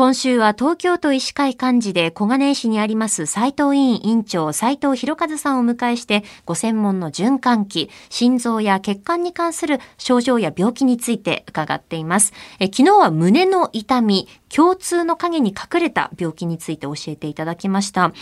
[0.00, 12.32] 今週は東京都医師会幹事で小金井市にあります斉藤委員委員長斉藤博和さんをお迎えしてご専門の循環器、心臓や血管に関する症状や病気について伺っています。
[12.58, 18.14] え昨日は胸の痛み、共通の影に隠れた病気について教えていただきました。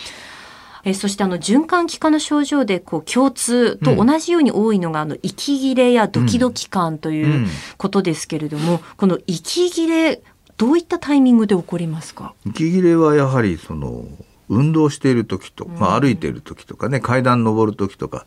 [0.83, 10.21] えそしてあの循環器科の症状でこう共通と同じように多いのが、あの息切れやドキドキ感ということですけれども、この息切れ
[10.59, 12.35] どういったタイミングで起こりますか？
[12.45, 14.05] 息切れはやはりその
[14.49, 18.25] 運動している時と、まあ、歩いている時とかね階段登る時とか、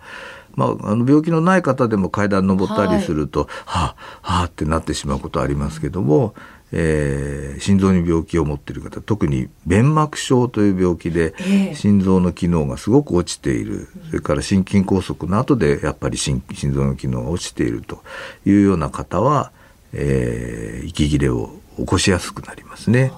[0.55, 6.35] まあ、あの病気のない方でも階段登ったりすると、はあはあってなってしまうことありますけども、
[6.71, 11.35] えー、心臓に病気を持っている方特に弁膜症という病気で
[11.75, 18.03] 心臓の機能がすごく落ちている、それから心筋梗塞の後でやっぱり心心臓の機能が落ちていると
[18.47, 19.51] いうような方は、
[19.93, 23.13] えー、息切れを起こしやすくなりますね。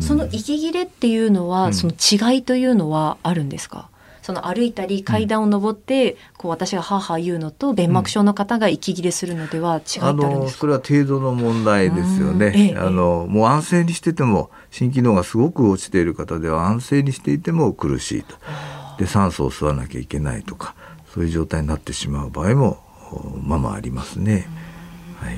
[0.00, 3.88] その息切れっていうのは、うん、その違いというのはあるんですか？
[4.22, 12.52] その歩いたり階段を上って、うん、こう私が母言うのと弁膜症の方が息切れするのでは違いあるんですか、それは程度の問題ですよね。
[12.54, 18.36] ええ、あのもう安静にしてても心機能がすごく落ちている方では安静にしていても苦しいと。
[18.98, 20.74] で酸素を吸わなきゃいけないとか
[21.12, 22.78] そういう状態になってしまう場合も
[23.42, 24.46] ままありますね。
[25.22, 25.36] はい。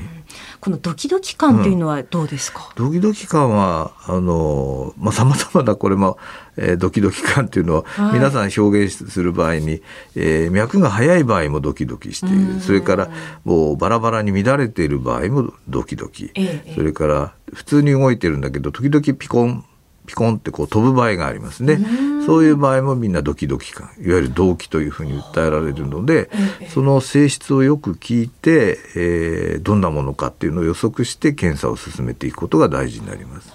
[0.60, 6.16] このドキドキ感っていうのはどうですか、うん、ドキドキ感はあのまあ様々なこれも、
[6.56, 9.82] えー、ドキドキ感っていうのは、皆さん表現する場合に、
[10.16, 12.60] えー、脈が速い場合もドキドキしている。
[12.60, 13.10] それから
[13.44, 19.64] もうバラバラに乱れている場合もドキドキ、ええ、それから普通に動いてるんだけど時々ピコン
[20.06, 21.78] ピコンってこう飛ぶ場合がありますね。
[22.26, 26.30] そういう場合もみんなドキドキ感、いわゆる動機というふうに訴えられるので、
[26.68, 33.52] その性質をよく聞いて、えー、どんなものかっていうのを予測して検査を進めていくことが大事になります。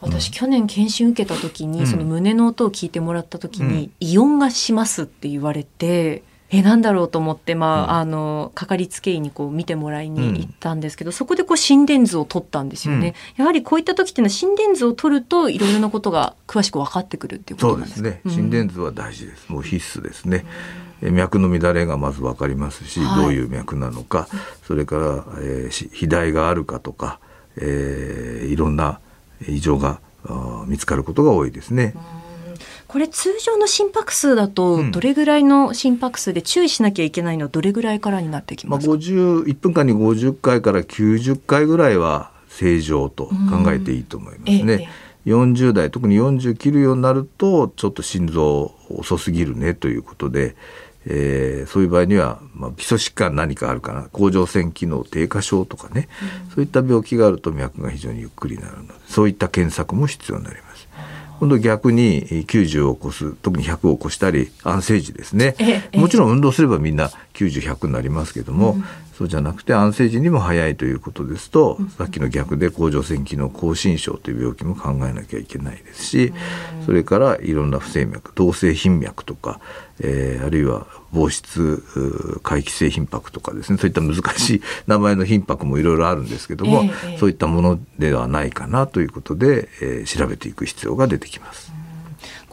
[0.00, 6.22] 私、去年検診受けた時に、その胸の音を聞いてもらった時に、異音がしますって言われて、
[6.58, 18.20] えなんだろうと思って、まあ、うん、あのかかりつけ医にこう見てもらいに行ったんですけど、うん、そこでこう心電図を取ったんですよね、うん、やはりこういった時っていうのは心電図を取るといろいろなことが詳しく分かってくるっていうことなんですね。
[18.26, 19.50] 心電図は大事です。
[19.50, 20.24] もう必須です。
[20.26, 20.44] ね、
[21.00, 24.28] 脈の乱れがまず分かりますし、はい、どういう脈なのか
[24.66, 25.02] それから、
[25.40, 27.18] えー、肥大があるかとか、
[27.56, 29.00] えー、いろんな
[29.48, 30.00] 異常が
[30.66, 31.94] 見つかることが多いですね。
[32.94, 43.32] これ通常の心拍数だとどれぐらいの心拍数で注意しなきゃいけないのはどれぐらいからになってきますか、まあ、1分間に50回から90回ぐらいは正常と考
[43.72, 44.72] えていいと思いますね。
[44.74, 44.88] え
[45.26, 50.54] え、40代特に40切るようになるとちょっと心臓遅すぎるねということで、
[51.04, 54.02] えー、そういう場合には、まあ、基礎疾患何かあるかな？
[54.12, 56.08] 甲状腺機能低下症とかね、
[56.46, 60.86] うん、そういった病気があると脈が非常にゆっくりになるのでそういった検索も必要になります。
[61.40, 65.54] 今度逆に90を起こす特に100を起こしたり安静時ですね。
[65.94, 68.84] もちろん運動すればみんな90100になりますけども、うん、
[69.16, 76.32] そうじゃなくて安静時にも早いということですと、うん、さっきの逆で甲状腺機能亢進症という病気も考えなきゃいけないですし、
[76.80, 79.60] うん、それからいろんな不整脈動性頻脈とか、
[80.00, 81.82] えー、あるいは防湿
[82.42, 91.83] 回帰性頻拍とかですねそういった難しい名前の頻拍もいろいろあるんですけども、えそういったものではないかなということで、えー、調べていく必要が出てきます。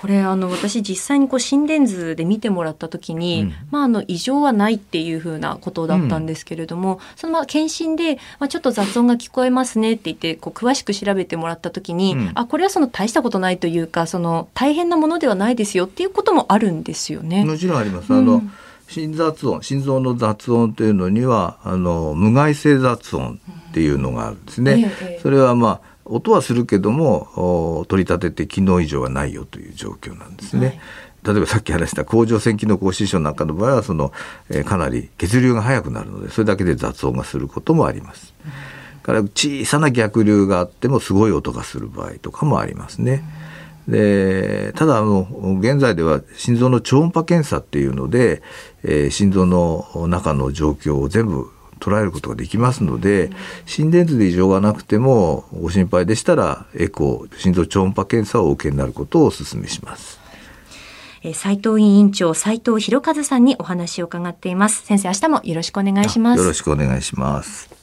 [0.01, 17.45] これあの私実際にこう心電図で見てもらった時に、うん、まああの異常はないっていうふうなことだったんですけれども、うん、そのまあ検診で、まあ、ちょっと雑音が聞こえますねって言ってこう詳しく調べてもらった時に、うん、あこれはその大したことないというかその大変なものではないですよっていうこともあるんですよね。
[17.45, 18.11] もちろんあります。
[18.11, 18.41] あの、
[18.87, 23.39] 心雑音心臓の雑音というのにはあの無害性雑音
[23.69, 24.91] っていうのがあるんですね。
[24.99, 30.67] ええ、それはまあ音はするけども取り立てて機能異常はないよという状況なんですね。
[30.67, 30.79] はい
[31.23, 34.11] 例えばさっき話した甲状腺機能亢進症なんかの場合はその、
[34.49, 38.33] えー、かなり血流が速くなるのでそれだけで雑音がすることもあります。
[39.03, 43.23] から小さな逆流があってもすごい音がする場合とかもありますね。
[43.87, 45.27] でただあの
[45.59, 48.41] 現在では心臓の超音波検査っていうので、
[48.83, 51.49] えー、心臓の中の状況を全部
[51.81, 53.31] 捉えることができますので、
[53.65, 60.21] 心電図で異常がなくてもご心配でしたらエコー心臓超音波検査をお受けになることをお勧めします。
[61.33, 64.83] 斉藤委員長斉藤博和さんにお話を伺っています。
[64.83, 66.39] 先生明日もよろしくお願いします。
[66.39, 67.80] よろしくお願いします